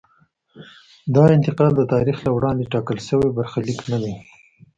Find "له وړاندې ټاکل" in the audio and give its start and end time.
2.25-2.97